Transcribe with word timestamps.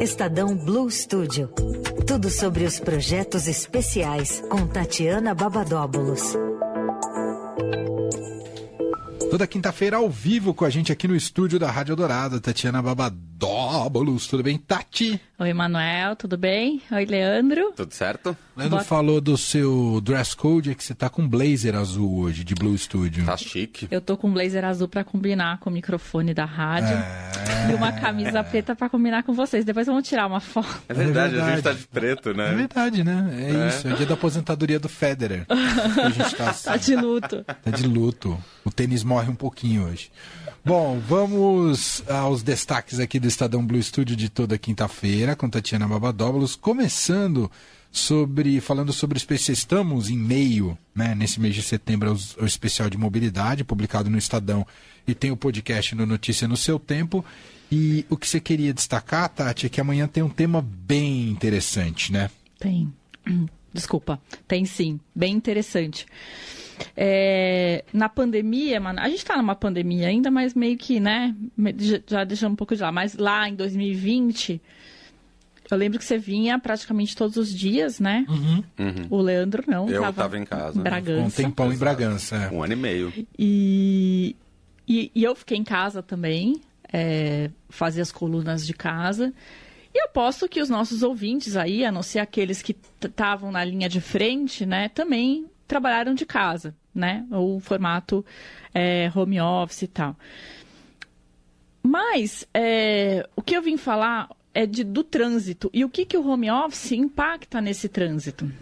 Estadão 0.00 0.54
Blue 0.54 0.90
Studio. 0.90 1.48
Tudo 2.06 2.28
sobre 2.28 2.64
os 2.64 2.78
projetos 2.78 3.48
especiais 3.48 4.42
com 4.48 4.66
Tatiana 4.66 5.34
Babadóbulos. 5.34 6.34
Toda 9.30 9.46
quinta-feira 9.46 9.96
ao 9.96 10.08
vivo 10.10 10.52
com 10.52 10.64
a 10.64 10.70
gente 10.70 10.92
aqui 10.92 11.08
no 11.08 11.16
estúdio 11.16 11.58
da 11.58 11.70
Rádio 11.70 11.96
Dourado, 11.96 12.40
Tatiana 12.40 12.82
Babadóbulos. 12.82 13.35
Tudo 13.38 14.42
bem, 14.42 14.56
Tati? 14.56 15.20
Oi, 15.38 15.52
Manuel, 15.52 16.16
tudo 16.16 16.38
bem? 16.38 16.80
Oi, 16.90 17.04
Leandro. 17.04 17.72
Tudo 17.76 17.92
certo? 17.92 18.34
Leandro 18.56 18.82
falou 18.82 19.20
do 19.20 19.36
seu 19.36 20.00
dress 20.02 20.34
code, 20.34 20.70
é 20.70 20.74
que 20.74 20.82
você 20.82 20.94
tá 20.94 21.10
com 21.10 21.28
blazer 21.28 21.74
azul 21.76 22.20
hoje, 22.20 22.42
de 22.42 22.54
Blue 22.54 22.76
Studio. 22.78 23.26
Tá 23.26 23.36
chique. 23.36 23.86
Eu 23.90 24.00
tô 24.00 24.16
com 24.16 24.32
blazer 24.32 24.64
azul 24.64 24.88
para 24.88 25.04
combinar 25.04 25.58
com 25.58 25.68
o 25.68 25.72
microfone 25.72 26.32
da 26.32 26.46
rádio. 26.46 26.96
É... 26.96 27.70
E 27.70 27.74
uma 27.74 27.92
camisa 27.92 28.42
preta 28.42 28.74
para 28.74 28.88
combinar 28.88 29.22
com 29.22 29.34
vocês. 29.34 29.64
Depois 29.66 29.86
vamos 29.86 30.08
tirar 30.08 30.26
uma 30.26 30.40
foto. 30.40 30.82
É 30.88 30.94
verdade, 30.94 31.34
É 31.34 31.36
verdade. 31.36 31.50
a 31.50 31.54
gente 31.56 31.64
tá 31.64 31.72
de 31.74 31.86
preto, 31.86 32.32
né? 32.34 32.52
É 32.52 32.54
verdade, 32.54 33.04
né? 33.04 33.28
É, 33.38 33.50
É. 33.66 33.68
isso, 33.68 33.86
é 33.88 33.92
o 33.92 33.96
dia 33.96 34.06
da 34.06 34.14
aposentadoria 34.14 34.80
do 34.80 34.88
Federer. 34.88 35.44
a 35.48 36.08
gente 36.08 36.34
tá, 36.34 36.50
assim, 36.50 36.64
Tá 36.70 36.76
de 36.78 36.96
luto. 36.96 37.44
tá 37.44 37.70
de 37.70 37.86
luto. 37.86 38.38
O 38.64 38.70
tênis 38.70 39.04
morre 39.04 39.28
um 39.30 39.34
pouquinho 39.34 39.84
hoje. 39.84 40.10
Bom, 40.64 40.98
vamos 40.98 42.02
aos 42.08 42.42
destaques 42.42 42.98
aqui 42.98 43.20
do 43.26 43.28
Estadão 43.28 43.66
Blue 43.66 43.82
Studio 43.82 44.14
de 44.14 44.28
toda 44.28 44.56
quinta-feira 44.56 45.34
com 45.34 45.50
Tatiana 45.50 45.88
Babadóbulos, 45.88 46.54
começando 46.54 47.50
sobre 47.90 48.60
falando 48.60 48.92
sobre 48.92 49.18
estamos 49.52 50.08
em 50.08 50.16
meio, 50.16 50.78
né, 50.94 51.12
nesse 51.12 51.40
mês 51.40 51.52
de 51.56 51.62
setembro 51.62 52.10
ao, 52.10 52.16
ao 52.38 52.46
especial 52.46 52.88
de 52.88 52.96
mobilidade 52.96 53.64
publicado 53.64 54.08
no 54.08 54.16
Estadão 54.16 54.64
e 55.08 55.12
tem 55.12 55.32
o 55.32 55.36
podcast 55.36 55.92
no 55.96 56.06
Notícia 56.06 56.46
no 56.46 56.56
seu 56.56 56.78
tempo. 56.78 57.24
E 57.70 58.06
o 58.08 58.16
que 58.16 58.28
você 58.28 58.38
queria 58.38 58.72
destacar, 58.72 59.28
Tati, 59.28 59.66
é 59.66 59.68
que 59.68 59.80
amanhã 59.80 60.06
tem 60.06 60.22
um 60.22 60.30
tema 60.30 60.62
bem 60.62 61.28
interessante, 61.28 62.12
né? 62.12 62.30
Tem. 62.60 62.92
Desculpa. 63.76 64.20
Tem 64.48 64.64
sim. 64.64 64.98
Bem 65.14 65.34
interessante. 65.34 66.06
É, 66.96 67.84
na 67.92 68.08
pandemia, 68.08 68.78
mano, 68.80 69.00
a 69.00 69.08
gente 69.08 69.24
tá 69.24 69.36
numa 69.36 69.54
pandemia 69.54 70.08
ainda, 70.08 70.30
mas 70.30 70.54
meio 70.54 70.76
que, 70.76 71.00
né, 71.00 71.34
já- 72.06 72.24
deixando 72.24 72.52
um 72.52 72.56
pouco 72.56 72.74
de 72.76 72.82
lá. 72.82 72.92
Mas 72.92 73.14
lá 73.16 73.48
em 73.48 73.54
2020, 73.54 74.60
eu 75.70 75.76
lembro 75.76 75.98
que 75.98 76.04
você 76.04 76.18
vinha 76.18 76.58
praticamente 76.58 77.16
todos 77.16 77.36
os 77.36 77.52
dias, 77.52 77.98
né? 77.98 78.26
Uhum. 78.28 78.62
O 79.10 79.20
Leandro 79.22 79.64
não. 79.66 79.88
Eu 79.88 80.12
tava 80.12 80.38
em 80.38 80.44
casa. 80.44 80.78
Em 80.78 80.82
Bragança. 80.82 81.26
Um 81.26 81.30
tempão 81.30 81.72
em 81.72 81.76
Bragança. 81.78 82.36
é. 82.36 82.50
Um 82.50 82.62
ano 82.62 82.72
e 82.74 82.76
meio. 82.76 83.12
E, 83.38 84.36
e, 84.86 85.10
e 85.14 85.24
eu 85.24 85.34
fiquei 85.34 85.56
em 85.56 85.64
casa 85.64 86.02
também, 86.02 86.60
é, 86.92 87.50
fazia 87.70 88.02
as 88.02 88.12
colunas 88.12 88.66
de 88.66 88.74
casa. 88.74 89.32
E 89.96 90.00
aposto 90.02 90.46
que 90.46 90.60
os 90.60 90.68
nossos 90.68 91.02
ouvintes 91.02 91.56
aí, 91.56 91.82
a 91.82 91.90
não 91.90 92.02
ser 92.02 92.18
aqueles 92.18 92.60
que 92.60 92.76
estavam 93.02 93.50
na 93.50 93.64
linha 93.64 93.88
de 93.88 93.98
frente, 93.98 94.66
né, 94.66 94.90
também 94.90 95.46
trabalharam 95.66 96.12
de 96.12 96.26
casa, 96.26 96.76
né? 96.94 97.24
Ou 97.30 97.58
formato 97.60 98.22
é, 98.74 99.10
home 99.14 99.40
office 99.40 99.80
e 99.80 99.86
tal. 99.86 100.14
Mas 101.82 102.46
é, 102.52 103.26
o 103.34 103.40
que 103.40 103.56
eu 103.56 103.62
vim 103.62 103.78
falar 103.78 104.28
é 104.52 104.66
de, 104.66 104.84
do 104.84 105.02
trânsito 105.02 105.70
e 105.72 105.82
o 105.82 105.88
que, 105.88 106.04
que 106.04 106.18
o 106.18 106.28
home 106.28 106.50
office 106.50 106.92
impacta 106.92 107.58
nesse 107.62 107.88
trânsito. 107.88 108.52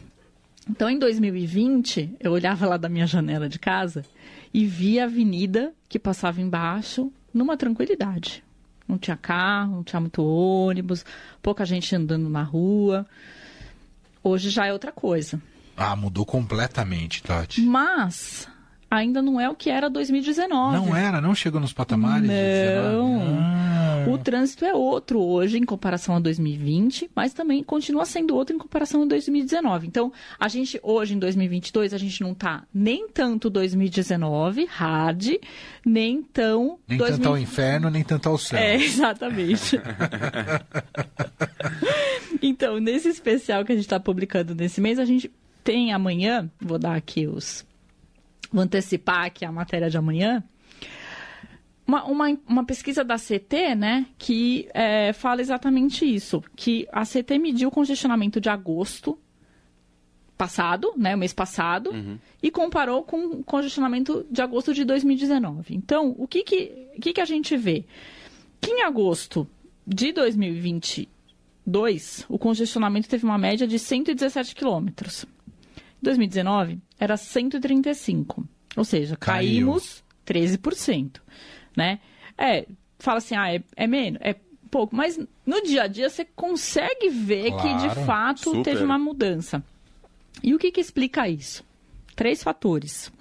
Então, 0.70 0.88
em 0.88 1.00
2020, 1.00 2.14
eu 2.20 2.30
olhava 2.30 2.64
lá 2.64 2.76
da 2.76 2.88
minha 2.88 3.08
janela 3.08 3.48
de 3.48 3.58
casa 3.58 4.04
e 4.52 4.64
via 4.66 5.02
a 5.02 5.06
avenida 5.06 5.74
que 5.88 5.98
passava 5.98 6.40
embaixo 6.40 7.12
numa 7.34 7.56
tranquilidade. 7.56 8.43
Não 8.86 8.98
tinha 8.98 9.16
carro, 9.16 9.76
não 9.76 9.82
tinha 9.82 10.00
muito 10.00 10.22
ônibus, 10.22 11.04
pouca 11.42 11.64
gente 11.64 11.94
andando 11.94 12.28
na 12.28 12.42
rua. 12.42 13.06
Hoje 14.22 14.50
já 14.50 14.66
é 14.66 14.72
outra 14.72 14.92
coisa. 14.92 15.40
Ah, 15.76 15.96
mudou 15.96 16.24
completamente, 16.24 17.22
Tati. 17.22 17.60
Mas 17.62 18.48
ainda 18.90 19.20
não 19.20 19.40
é 19.40 19.48
o 19.48 19.54
que 19.54 19.70
era 19.70 19.90
2019. 19.90 20.76
Não 20.76 20.96
era, 20.96 21.20
não 21.20 21.34
chegou 21.34 21.60
nos 21.60 21.72
patamares 21.72 22.22
de 22.22 22.28
19? 22.28 22.98
Não. 22.98 23.53
Ah. 24.04 24.10
O 24.10 24.18
trânsito 24.18 24.64
é 24.64 24.74
outro 24.74 25.20
hoje 25.20 25.58
em 25.58 25.64
comparação 25.64 26.16
a 26.16 26.20
2020, 26.20 27.10
mas 27.14 27.32
também 27.32 27.62
continua 27.62 28.04
sendo 28.04 28.34
outro 28.34 28.54
em 28.54 28.58
comparação 28.58 29.02
a 29.02 29.06
2019. 29.06 29.86
Então, 29.86 30.12
a 30.38 30.48
gente 30.48 30.78
hoje 30.82 31.14
em 31.14 31.18
2022, 31.18 31.92
a 31.94 31.98
gente 31.98 32.20
não 32.22 32.34
tá 32.34 32.64
nem 32.72 33.08
tanto 33.08 33.50
2019 33.50 34.66
hard, 34.66 35.34
nem 35.84 36.22
tão 36.22 36.78
Nem 36.86 36.98
2000 36.98 37.16
tanto 37.16 37.28
ao 37.28 37.38
inferno, 37.38 37.90
nem 37.90 38.04
tanto 38.04 38.28
ao 38.28 38.38
céu. 38.38 38.58
É, 38.58 38.76
exatamente. 38.76 39.80
então, 42.42 42.78
nesse 42.78 43.08
especial 43.08 43.64
que 43.64 43.72
a 43.72 43.74
gente 43.74 43.84
está 43.84 44.00
publicando 44.00 44.54
nesse 44.54 44.80
mês, 44.80 44.98
a 44.98 45.04
gente 45.04 45.30
tem 45.62 45.92
amanhã, 45.92 46.50
vou 46.60 46.78
dar 46.78 46.94
aqui 46.94 47.26
os. 47.26 47.64
Vou 48.52 48.62
antecipar 48.62 49.24
aqui 49.24 49.44
a 49.44 49.50
matéria 49.50 49.90
de 49.90 49.96
amanhã. 49.96 50.44
Uma, 51.86 52.04
uma, 52.04 52.38
uma 52.48 52.64
pesquisa 52.64 53.04
da 53.04 53.16
CT, 53.16 53.74
né, 53.74 54.06
que 54.16 54.66
é, 54.72 55.12
fala 55.12 55.42
exatamente 55.42 56.04
isso: 56.04 56.42
que 56.56 56.88
a 56.90 57.04
CT 57.04 57.38
mediu 57.38 57.68
o 57.68 57.72
congestionamento 57.72 58.40
de 58.40 58.48
agosto 58.48 59.18
passado, 60.36 60.92
né, 60.96 61.14
o 61.14 61.18
mês 61.18 61.32
passado, 61.32 61.90
e 62.42 62.50
comparou 62.50 63.02
com 63.02 63.26
o 63.26 63.44
congestionamento 63.44 64.26
de 64.30 64.42
agosto 64.42 64.74
de 64.74 64.84
2019. 64.84 65.74
Então, 65.74 66.14
o 66.18 66.26
que, 66.26 66.42
que, 66.42 66.88
que, 67.00 67.12
que 67.12 67.20
a 67.20 67.24
gente 67.24 67.56
vê? 67.56 67.84
Que 68.60 68.72
em 68.72 68.82
agosto 68.82 69.48
de 69.86 70.12
2022, 70.12 72.26
o 72.28 72.38
congestionamento 72.38 73.08
teve 73.08 73.24
uma 73.24 73.38
média 73.38 73.66
de 73.66 73.78
117 73.78 74.54
quilômetros. 74.54 75.24
Em 75.76 76.02
2019, 76.02 76.78
era 76.98 77.16
135. 77.16 78.46
Ou 78.76 78.84
seja, 78.84 79.16
Caiu. 79.16 79.66
caímos 79.66 80.04
13%. 80.26 81.20
Né? 81.76 81.98
É, 82.38 82.66
fala 82.98 83.18
assim, 83.18 83.34
ah, 83.36 83.52
é, 83.54 83.62
é 83.76 83.86
menos, 83.86 84.20
é 84.22 84.34
pouco. 84.70 84.94
Mas 84.94 85.18
no 85.46 85.62
dia 85.62 85.82
a 85.84 85.86
dia 85.86 86.08
você 86.08 86.24
consegue 86.24 87.08
ver 87.08 87.52
que, 87.52 87.62
Claro, 87.62 87.88
de 87.88 88.04
fato, 88.06 88.40
super. 88.40 88.62
teve 88.64 88.82
uma 88.84 88.98
mudança. 88.98 89.62
E 90.42 90.54
o 90.54 90.58
que, 90.58 90.70
que 90.72 90.80
explica 90.80 91.28
isso? 91.28 91.64
Três 92.16 92.42
fatores. 92.42 93.12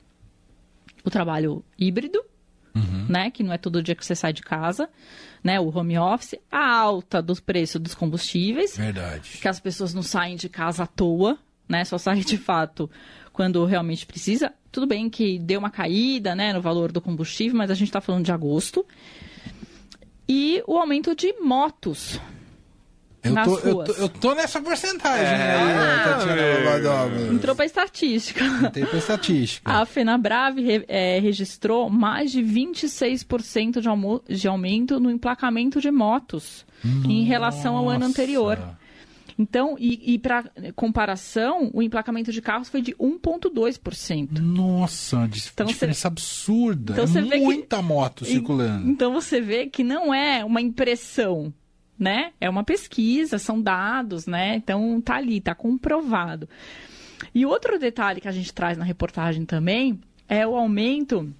O 1.03 1.09
trabalho 1.09 1.63
híbrido, 1.77 2.23
né? 3.09 3.29
Que 3.29 3.43
não 3.43 3.53
é 3.53 3.57
todo 3.57 3.83
dia 3.83 3.93
que 3.95 4.05
você 4.05 4.15
sai 4.15 4.33
de 4.33 4.41
casa, 4.41 4.89
né? 5.43 5.59
O 5.59 5.69
home 5.77 5.97
office, 5.97 6.35
a 6.51 6.75
alta 6.79 7.21
dos 7.21 7.39
preços 7.39 7.79
dos 7.79 7.93
combustíveis, 7.93 8.75
Verdade. 8.77 9.37
que 9.41 9.47
as 9.47 9.59
pessoas 9.59 9.93
não 9.93 10.01
saem 10.01 10.35
de 10.35 10.49
casa 10.49 10.83
à 10.83 10.87
toa, 10.87 11.37
né? 11.67 11.83
Só 11.85 11.97
saem 11.97 12.21
de 12.23 12.37
fato 12.37 12.89
quando 13.33 13.65
realmente 13.65 14.05
precisa. 14.05 14.53
Tudo 14.71 14.87
bem 14.87 15.09
que 15.09 15.37
deu 15.39 15.59
uma 15.59 15.69
caída, 15.69 16.33
né, 16.35 16.53
no 16.53 16.61
valor 16.61 16.91
do 16.91 17.01
combustível, 17.01 17.57
mas 17.57 17.69
a 17.69 17.73
gente 17.73 17.89
está 17.89 17.99
falando 17.99 18.23
de 18.23 18.31
agosto. 18.31 18.85
E 20.27 20.63
o 20.65 20.77
aumento 20.77 21.13
de 21.15 21.33
motos. 21.41 22.19
Eu 23.21 23.31
nas 23.33 23.47
tô, 23.47 23.59
eu, 23.59 23.73
ruas. 23.75 23.87
tô, 23.87 23.93
eu 24.01 24.09
tô 24.09 24.35
nessa 24.35 24.61
porcentagem 24.61 25.25
É, 25.25 25.53
aí, 25.55 25.71
ah, 25.71 26.17
Tatiana. 26.19 27.33
Entrou 27.33 27.55
para 27.55 27.65
estatística. 27.65 28.43
Tem 28.71 28.85
pra 28.85 28.97
estatística. 28.99 29.71
A 29.71 29.85
FenaBrave 29.85 30.61
re- 30.61 30.85
eh, 30.89 31.19
registrou 31.21 31.89
mais 31.89 32.31
de 32.33 32.41
26% 32.41 33.79
de, 33.79 34.35
de 34.35 34.47
aumento 34.47 34.99
no 34.99 35.09
emplacamento 35.09 35.79
de 35.79 35.89
motos 35.89 36.65
em 37.07 37.23
relação 37.23 37.77
ao 37.77 37.87
ano 37.89 37.99
Nossa. 38.01 38.11
anterior. 38.11 38.59
Então, 39.37 39.75
e, 39.79 40.13
e 40.13 40.19
para 40.19 40.43
comparação, 40.75 41.71
o 41.73 41.81
emplacamento 41.81 42.31
de 42.31 42.41
carros 42.41 42.69
foi 42.69 42.81
de 42.81 42.93
1,2%. 42.95 44.39
Nossa, 44.39 45.27
Então 45.53 45.65
diferença 45.65 46.07
absurda. 46.07 46.93
então 46.93 47.03
é 47.03 47.07
você 47.07 47.21
vê 47.21 47.29
que- 47.39 47.43
muita 47.43 47.81
moto 47.81 48.25
circulando. 48.25 48.89
Então 48.89 49.11
você 49.13 49.41
vê 49.41 49.67
que 49.67 49.83
não 49.83 50.13
é 50.13 50.43
uma 50.45 50.61
impressão, 50.61 51.53
né? 51.97 52.31
É 52.39 52.49
uma 52.49 52.63
pesquisa, 52.63 53.37
são 53.39 53.61
dados, 53.61 54.25
né? 54.25 54.55
Então 54.55 55.01
tá 55.01 55.15
ali, 55.15 55.41
tá 55.41 55.55
comprovado. 55.55 56.47
E 57.33 57.45
outro 57.45 57.79
detalhe 57.79 58.21
que 58.21 58.27
a 58.27 58.31
gente 58.31 58.53
traz 58.53 58.77
na 58.77 58.83
reportagem 58.83 59.45
também 59.45 59.99
é 60.27 60.45
o 60.45 60.55
aumento, 60.55 61.33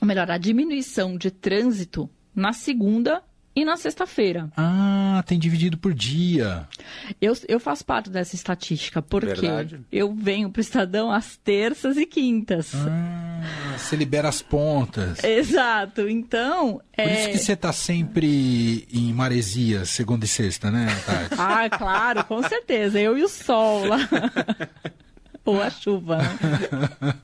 ou 0.00 0.06
melhor, 0.06 0.30
a 0.30 0.38
diminuição 0.38 1.16
de 1.16 1.30
trânsito 1.30 2.08
na 2.34 2.52
segunda 2.52 3.22
e 3.54 3.64
na 3.64 3.76
sexta-feira. 3.76 4.50
Ah, 4.56 5.22
tem 5.26 5.38
dividido 5.38 5.78
por 5.78 5.94
dia. 5.94 6.66
Eu, 7.20 7.34
eu 7.46 7.60
faço 7.60 7.84
parte 7.84 8.10
dessa 8.10 8.34
estatística, 8.34 9.00
porque 9.00 9.26
Verdade. 9.26 9.80
eu 9.92 10.12
venho 10.12 10.50
pro 10.50 10.60
Estadão 10.60 11.12
às 11.12 11.36
terças 11.36 11.96
e 11.96 12.04
quintas. 12.04 12.72
Ah, 12.74 13.42
você 13.78 13.94
libera 13.94 14.28
as 14.28 14.42
pontas. 14.42 15.22
Exato. 15.22 16.08
Então, 16.08 16.80
Por 16.94 17.02
é... 17.02 17.20
isso 17.20 17.30
que 17.30 17.38
você 17.38 17.54
tá 17.54 17.72
sempre 17.72 18.88
em 18.92 19.12
maresia, 19.12 19.84
segunda 19.84 20.24
e 20.24 20.28
sexta, 20.28 20.70
né, 20.70 20.86
Tati? 21.06 21.34
Ah, 21.38 21.70
claro, 21.70 22.24
com 22.24 22.42
certeza. 22.42 22.98
Eu 22.98 23.16
e 23.16 23.22
o 23.22 23.28
sol 23.28 23.86
lá. 23.86 23.98
Ou 25.44 25.62
a 25.62 25.68
chuva. 25.68 26.16
né? 26.18 27.14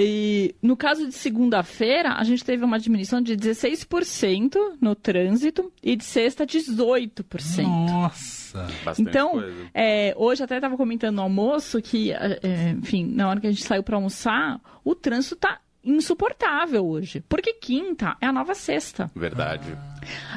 E 0.00 0.54
no 0.62 0.76
caso 0.76 1.06
de 1.08 1.12
segunda-feira, 1.14 2.12
a 2.14 2.22
gente 2.22 2.44
teve 2.44 2.64
uma 2.64 2.78
diminuição 2.78 3.20
de 3.20 3.36
16% 3.36 4.56
no 4.80 4.94
trânsito 4.94 5.72
e 5.82 5.96
de 5.96 6.04
sexta, 6.04 6.46
18%. 6.46 7.62
Nossa! 7.62 8.66
Bastante 8.84 9.08
Então, 9.08 9.32
coisa. 9.32 9.70
é, 9.74 10.14
hoje 10.16 10.42
até 10.44 10.54
estava 10.56 10.76
comentando 10.76 11.16
no 11.16 11.22
almoço 11.22 11.82
que, 11.82 12.12
é, 12.12 12.38
enfim, 12.78 13.06
na 13.06 13.28
hora 13.28 13.40
que 13.40 13.46
a 13.46 13.50
gente 13.50 13.64
saiu 13.64 13.82
para 13.82 13.96
almoçar, 13.96 14.60
o 14.84 14.94
trânsito 14.94 15.34
tá 15.36 15.60
insuportável 15.84 16.86
hoje. 16.86 17.22
Porque 17.28 17.54
quinta 17.54 18.16
é 18.20 18.26
a 18.26 18.32
nova 18.32 18.54
sexta. 18.54 19.10
Verdade. 19.16 19.76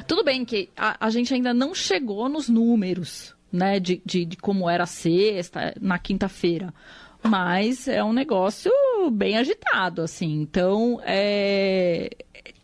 Tudo 0.07 0.23
bem 0.23 0.43
que 0.43 0.69
a, 0.75 1.05
a 1.05 1.09
gente 1.09 1.33
ainda 1.33 1.53
não 1.53 1.73
chegou 1.75 2.27
nos 2.27 2.49
números, 2.49 3.35
né, 3.51 3.79
de, 3.79 4.01
de, 4.05 4.25
de 4.25 4.37
como 4.37 4.69
era 4.69 4.83
a 4.83 4.87
sexta, 4.87 5.73
na 5.79 5.99
quinta-feira. 5.99 6.73
Mas 7.23 7.87
é 7.87 8.03
um 8.03 8.13
negócio 8.13 8.71
bem 9.09 9.37
agitado, 9.37 10.01
assim. 10.01 10.41
Então, 10.41 11.01
é. 11.03 12.09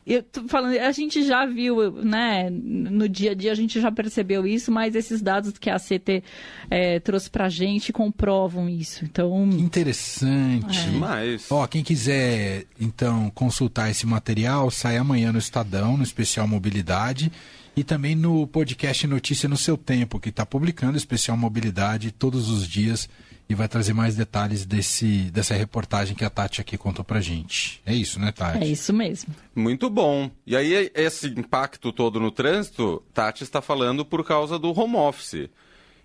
Eu 0.06 0.24
tô 0.24 0.48
falando, 0.48 0.80
a 0.80 0.92
gente 0.94 1.22
já 1.28 1.46
viu, 1.46 1.92
né? 1.92 2.50
No 2.50 3.10
dia 3.10 3.32
a 3.32 3.34
dia 3.34 3.52
a 3.52 3.56
gente 3.56 3.82
já 3.82 3.92
percebeu 3.92 4.48
isso, 4.48 4.72
mas 4.72 4.96
esses 4.96 5.22
dados 5.22 5.58
que 5.58 5.70
a 5.70 5.78
CT 5.78 6.24
é, 6.70 6.98
trouxe 7.02 7.30
pra 7.30 7.50
gente 7.50 7.92
comprovam 7.92 8.70
isso. 8.70 9.04
Então, 9.04 9.50
Que 9.52 9.60
interessante. 9.60 10.90
Demais. 10.90 11.52
Ó, 11.52 11.68
quem 11.68 11.84
quiser 11.84 12.64
então 12.80 13.30
consultar 13.32 13.92
esse 13.92 14.08
material, 14.08 14.72
sai 14.72 14.96
amanhã 14.96 15.34
no 15.34 15.40
Estadão, 15.40 15.98
no 15.98 16.04
especial 16.04 16.48
Mobilidade, 16.48 17.30
e 17.76 17.84
também 17.84 18.16
no 18.16 18.48
podcast 18.48 19.06
Notícia 19.08 19.50
no 19.50 19.58
Seu 19.58 19.78
Tempo, 19.78 20.22
que 20.22 20.30
está 20.30 20.46
publicando 20.46 20.98
especial 20.98 21.36
Mobilidade 21.36 22.12
todos 22.12 22.50
os 22.50 22.66
dias 22.66 23.10
e 23.50 23.56
vai 23.56 23.68
trazer 23.68 23.94
mais 23.94 24.16
detalhes 24.16 24.66
desse, 24.66 25.32
dessa 25.32 25.54
reportagem 25.56 26.16
que 26.16 26.26
a 26.26 26.30
Tati 26.30 26.60
aqui 26.60 26.78
contou 26.78 27.04
pra 27.04 27.22
gente. 27.22 27.82
É 27.86 27.94
isso, 27.94 28.20
né, 28.20 28.32
Tati? 28.32 28.64
é 28.64 28.68
isso 28.68 28.92
mesmo. 28.94 29.34
Muito 29.56 29.90
bom. 29.90 30.30
E 30.46 30.56
aí, 30.56 30.92
esse 30.94 31.28
impacto 31.28 31.92
todo 31.92 32.20
no 32.20 32.30
trânsito, 32.30 33.02
Tati 33.14 33.44
está 33.44 33.62
falando 33.62 34.04
por 34.04 34.26
causa 34.26 34.60
do 34.60 34.78
home 34.78 34.96
office. 34.98 35.50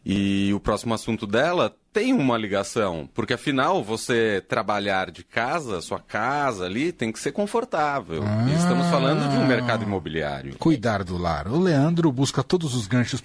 E 0.04 0.52
o 0.54 0.60
próximo 0.60 0.94
assunto 0.94 1.26
dela 1.26 1.74
tem 1.92 2.12
uma 2.12 2.38
ligação, 2.38 3.08
porque 3.12 3.34
afinal 3.34 3.84
você 3.84 4.42
trabalhar 4.48 5.10
de 5.10 5.22
casa, 5.22 5.80
sua 5.82 6.00
casa 6.00 6.64
ali, 6.64 6.90
tem 6.90 7.12
que 7.12 7.18
ser 7.18 7.32
confortável. 7.32 8.22
E 8.48 8.54
estamos 8.54 8.86
falando 8.88 9.30
de 9.30 9.36
um 9.36 9.46
mercado 9.46 9.84
imobiliário. 9.84 10.56
Cuidar 10.56 11.04
do 11.04 11.18
lar. 11.18 11.46
O 11.48 11.60
Leandro 11.60 12.10
busca 12.10 12.42
todos 12.42 12.74
os 12.74 12.86
ganchos 12.86 13.22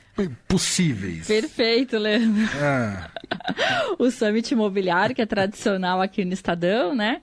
possíveis. 0.48 1.28
Perfeito, 1.28 1.98
Leandro. 1.98 2.44
Ah, 2.62 3.10
o 3.98 4.12
Summit 4.12 4.52
Imobiliário, 4.54 5.16
que 5.16 5.22
é 5.22 5.26
tradicional 5.26 6.02
aqui 6.02 6.26
no 6.26 6.34
Estadão, 6.34 6.94
né? 6.94 7.22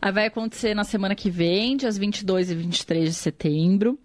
Aí 0.00 0.12
vai 0.12 0.26
acontecer 0.26 0.74
na 0.74 0.84
semana 0.84 1.14
que 1.14 1.30
vem, 1.30 1.76
dias 1.76 1.96
22 1.96 2.50
e 2.50 2.54
23 2.54 3.08
de 3.08 3.14
setembro. 3.14 3.98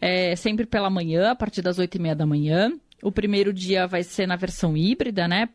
É, 0.00 0.36
sempre 0.36 0.64
pela 0.64 0.88
manhã, 0.88 1.30
a 1.30 1.34
partir 1.34 1.60
das 1.60 1.78
8 1.78 1.94
e 1.94 1.98
meia 1.98 2.14
da 2.14 2.26
manhã. 2.26 2.72
O 3.02 3.10
primeiro 3.10 3.52
dia 3.52 3.86
vai 3.86 4.02
ser 4.02 4.26
na 4.26 4.36
versão 4.36 4.76
híbrida, 4.76 5.26
né? 5.26 5.48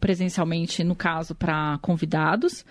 Presencialmente, 0.00 0.82
no 0.82 0.94
caso, 0.94 1.34
para 1.34 1.78
convidados. 1.82 2.64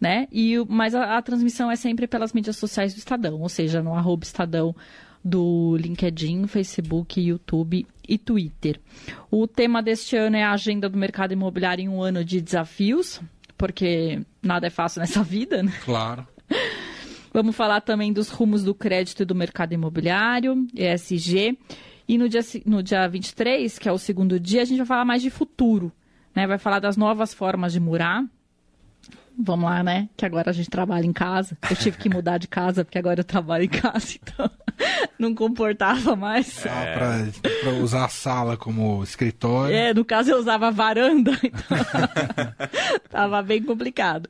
Né? 0.00 0.26
E, 0.32 0.56
mas 0.66 0.94
a, 0.94 1.18
a 1.18 1.22
transmissão 1.22 1.70
é 1.70 1.76
sempre 1.76 2.06
pelas 2.06 2.32
mídias 2.32 2.56
sociais 2.56 2.94
do 2.94 2.98
Estadão, 2.98 3.38
ou 3.38 3.48
seja, 3.50 3.82
no 3.82 3.94
arroba 3.94 4.24
Estadão 4.24 4.74
do 5.22 5.76
LinkedIn, 5.76 6.46
Facebook, 6.46 7.20
YouTube 7.20 7.86
e 8.08 8.18
Twitter. 8.18 8.80
O 9.30 9.46
tema 9.46 9.82
deste 9.82 10.16
ano 10.16 10.36
é 10.36 10.42
a 10.42 10.52
agenda 10.52 10.88
do 10.88 10.96
mercado 10.96 11.32
imobiliário 11.32 11.82
em 11.82 11.88
um 11.88 12.02
ano 12.02 12.24
de 12.24 12.40
desafios, 12.40 13.20
porque 13.58 14.22
nada 14.42 14.66
é 14.66 14.70
fácil 14.70 15.00
nessa 15.00 15.22
vida, 15.24 15.62
né? 15.62 15.72
claro. 15.84 16.26
Vamos 17.32 17.54
falar 17.54 17.80
também 17.80 18.12
dos 18.12 18.28
rumos 18.28 18.64
do 18.64 18.74
crédito 18.74 19.22
e 19.22 19.24
do 19.24 19.36
mercado 19.36 19.72
imobiliário, 19.72 20.66
ESG. 20.74 21.56
E 22.10 22.18
no 22.18 22.28
dia, 22.28 22.40
no 22.66 22.82
dia 22.82 23.06
23, 23.06 23.78
que 23.78 23.88
é 23.88 23.92
o 23.92 23.96
segundo 23.96 24.40
dia, 24.40 24.62
a 24.62 24.64
gente 24.64 24.78
vai 24.78 24.86
falar 24.86 25.04
mais 25.04 25.22
de 25.22 25.30
futuro. 25.30 25.92
Né? 26.34 26.44
Vai 26.44 26.58
falar 26.58 26.80
das 26.80 26.96
novas 26.96 27.32
formas 27.32 27.72
de 27.72 27.78
morar. 27.78 28.24
Vamos 29.38 29.70
lá, 29.70 29.80
né? 29.84 30.08
Que 30.16 30.26
agora 30.26 30.50
a 30.50 30.52
gente 30.52 30.68
trabalha 30.68 31.06
em 31.06 31.12
casa. 31.12 31.56
Eu 31.70 31.76
tive 31.76 31.98
que 31.98 32.08
mudar 32.08 32.38
de 32.38 32.48
casa, 32.48 32.84
porque 32.84 32.98
agora 32.98 33.20
eu 33.20 33.24
trabalho 33.24 33.62
em 33.62 33.68
casa, 33.68 34.18
então 34.20 34.50
não 35.20 35.34
comportava 35.34 36.16
mais. 36.16 36.66
Ah, 36.66 36.92
pra, 36.94 37.50
pra 37.60 37.70
usar 37.74 38.06
a 38.06 38.08
sala 38.08 38.56
como 38.56 39.02
escritório. 39.04 39.74
É, 39.74 39.92
no 39.92 40.04
caso 40.04 40.30
eu 40.30 40.38
usava 40.38 40.68
a 40.68 40.70
varanda, 40.70 41.32
então 41.44 41.60
tava 43.10 43.42
bem 43.42 43.62
complicado. 43.62 44.28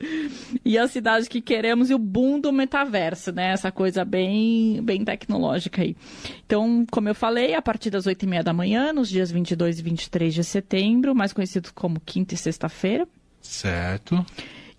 E 0.64 0.76
a 0.76 0.88
cidade 0.88 1.28
que 1.28 1.40
queremos 1.40 1.90
e 1.90 1.94
o 1.94 1.98
boom 1.98 2.40
do 2.40 2.52
metaverso, 2.52 3.30
né? 3.32 3.52
Essa 3.52 3.70
coisa 3.70 4.04
bem, 4.04 4.82
bem 4.82 5.04
tecnológica 5.04 5.82
aí. 5.82 5.96
Então, 6.44 6.84
como 6.90 7.08
eu 7.08 7.14
falei, 7.14 7.54
a 7.54 7.62
partir 7.62 7.90
das 7.90 8.06
oito 8.06 8.24
e 8.24 8.26
meia 8.26 8.42
da 8.42 8.52
manhã, 8.52 8.92
nos 8.92 9.08
dias 9.08 9.30
22 9.30 9.78
e 9.78 9.82
23 9.82 10.34
de 10.34 10.44
setembro, 10.44 11.14
mais 11.14 11.32
conhecidos 11.32 11.70
como 11.70 12.00
quinta 12.00 12.34
e 12.34 12.36
sexta-feira. 12.36 13.06
Certo. 13.40 14.24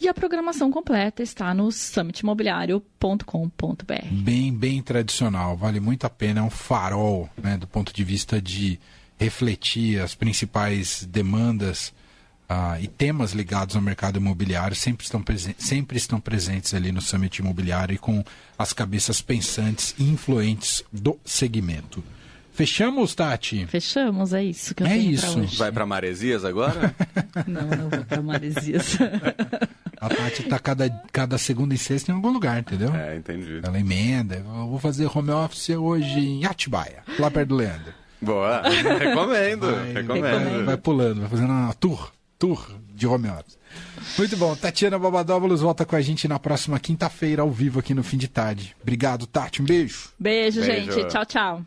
E 0.01 0.07
a 0.09 0.13
programação 0.15 0.71
completa 0.71 1.21
está 1.21 1.53
no 1.53 1.71
summitimobiliário.com.br. 1.71 4.05
Bem, 4.23 4.51
bem 4.51 4.81
tradicional. 4.81 5.55
Vale 5.55 5.79
muito 5.79 6.05
a 6.05 6.09
pena. 6.09 6.39
É 6.39 6.43
um 6.43 6.49
farol, 6.49 7.29
né, 7.37 7.55
do 7.55 7.67
ponto 7.67 7.93
de 7.93 8.03
vista 8.03 8.41
de 8.41 8.79
refletir 9.19 10.01
as 10.01 10.15
principais 10.15 11.05
demandas 11.07 11.93
ah, 12.49 12.79
e 12.81 12.87
temas 12.87 13.33
ligados 13.33 13.75
ao 13.75 13.81
mercado 13.81 14.17
imobiliário. 14.17 14.75
Sempre 14.75 15.05
estão, 15.05 15.23
sempre 15.59 15.97
estão 15.97 16.19
presentes 16.19 16.73
ali 16.73 16.91
no 16.91 16.99
Summit 16.99 17.37
Imobiliário 17.39 17.93
e 17.93 17.97
com 17.99 18.23
as 18.57 18.73
cabeças 18.73 19.21
pensantes 19.21 19.93
e 19.99 20.03
influentes 20.03 20.83
do 20.91 21.19
segmento. 21.23 22.03
Fechamos, 22.53 23.15
Tati? 23.15 23.65
Fechamos, 23.67 24.33
é 24.33 24.43
isso 24.43 24.75
que 24.75 24.83
eu 24.83 24.87
É 24.87 24.97
tenho 24.97 25.11
isso. 25.11 25.31
pra 25.31 25.41
hoje. 25.43 25.55
Vai 25.57 25.71
para 25.71 25.85
Maresias 25.85 26.43
agora? 26.43 26.93
Não, 27.47 27.61
não 27.65 27.89
vou 27.89 28.03
pra 28.03 28.21
Maresias. 28.21 28.97
A 30.01 30.09
Tati 30.09 30.41
está 30.41 30.57
cada, 30.57 30.89
cada 31.11 31.37
segunda 31.37 31.75
e 31.75 31.77
sexta 31.77 32.11
em 32.11 32.15
algum 32.15 32.31
lugar, 32.31 32.59
entendeu? 32.59 32.93
é, 32.95 33.15
entendi. 33.15 33.61
Ela 33.63 33.79
emenda. 33.79 34.35
Eu 34.37 34.67
vou 34.67 34.79
fazer 34.79 35.05
home 35.15 35.29
office 35.29 35.69
hoje 35.69 36.19
em 36.19 36.43
Atibaia, 36.45 37.03
lá 37.19 37.29
perto 37.29 37.49
do 37.49 37.55
Leandro. 37.55 37.93
Boa. 38.19 38.61
Recomendo. 38.99 39.67
Vai, 39.71 39.93
recomendo. 39.93 40.65
vai 40.65 40.77
pulando, 40.77 41.21
vai 41.21 41.29
fazendo 41.29 41.49
uma 41.51 41.73
tour, 41.73 42.11
tour 42.39 42.67
de 42.93 43.05
home 43.07 43.27
office. 43.29 43.57
Muito 44.17 44.35
bom. 44.37 44.55
Tatiana 44.55 44.97
Babadóbulos 44.99 45.61
volta 45.61 45.85
com 45.85 45.95
a 45.95 46.01
gente 46.01 46.27
na 46.27 46.37
próxima 46.39 46.79
quinta-feira, 46.79 47.43
ao 47.43 47.49
vivo 47.51 47.79
aqui 47.79 47.93
no 47.93 48.03
fim 48.03 48.17
de 48.17 48.27
tarde. 48.27 48.75
Obrigado, 48.81 49.25
Tati. 49.27 49.61
Um 49.61 49.65
beijo. 49.65 50.09
Beijo, 50.19 50.61
Beijo. 50.61 50.91
gente. 50.93 51.07
Tchau, 51.07 51.25
tchau. 51.25 51.65